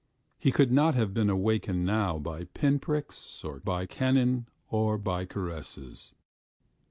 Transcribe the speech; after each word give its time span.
He 0.39 0.51
could 0.51 0.71
not 0.71 0.95
have 0.95 1.13
been 1.13 1.43
wakened 1.43 1.85
now 1.85 2.17
by 2.17 2.45
pinpricks 2.55 3.43
or 3.43 3.59
by 3.59 3.85
cannon 3.85 4.47
or 4.67 4.97
by 4.97 5.25
caresses. 5.25 6.15